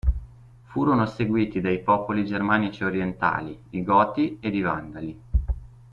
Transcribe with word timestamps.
Furono 0.63 1.05
seguiti 1.05 1.61
dai 1.61 1.83
popoli 1.83 2.25
germanici 2.25 2.83
orientali, 2.83 3.65
i 3.69 3.83
Goti 3.83 4.39
ed 4.41 4.55
i 4.55 4.61
Vandali. 4.61 5.21